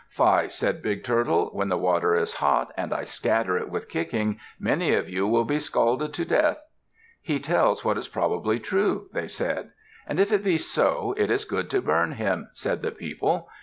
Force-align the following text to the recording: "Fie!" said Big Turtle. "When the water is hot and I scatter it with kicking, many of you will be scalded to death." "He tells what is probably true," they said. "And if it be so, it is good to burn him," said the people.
"Fie!" 0.09 0.49
said 0.49 0.81
Big 0.81 1.03
Turtle. 1.03 1.51
"When 1.53 1.69
the 1.69 1.77
water 1.77 2.15
is 2.15 2.33
hot 2.33 2.73
and 2.75 2.91
I 2.91 3.03
scatter 3.03 3.55
it 3.55 3.69
with 3.69 3.87
kicking, 3.87 4.39
many 4.59 4.95
of 4.95 5.07
you 5.07 5.27
will 5.27 5.45
be 5.45 5.59
scalded 5.59 6.11
to 6.15 6.25
death." 6.25 6.59
"He 7.21 7.39
tells 7.39 7.85
what 7.85 7.99
is 7.99 8.07
probably 8.07 8.59
true," 8.59 9.09
they 9.13 9.27
said. 9.27 9.69
"And 10.07 10.19
if 10.19 10.31
it 10.31 10.43
be 10.43 10.57
so, 10.57 11.13
it 11.17 11.29
is 11.29 11.45
good 11.45 11.69
to 11.69 11.83
burn 11.83 12.13
him," 12.13 12.49
said 12.53 12.81
the 12.81 12.89
people. 12.91 13.47